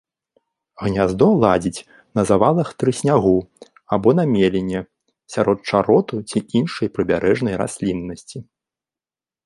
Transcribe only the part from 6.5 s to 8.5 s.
іншай прыбярэжнай расліннасці.